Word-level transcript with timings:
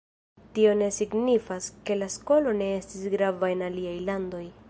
Tio 0.53 0.69
ne 0.79 0.85
signifas, 0.95 1.67
ke 1.91 1.99
la 1.99 2.09
skolo 2.15 2.55
ne 2.63 2.71
estis 2.79 3.05
grava 3.17 3.53
en 3.57 3.65
aliaj 3.71 3.97
landoj. 4.11 4.45